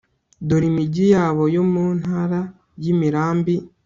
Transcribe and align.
dore 0.47 0.65
imigi 0.71 1.05
yabo 1.13 1.43
yo 1.55 1.63
mu 1.71 1.85
ntara 1.99 2.39
y'imirambi 2.81 3.55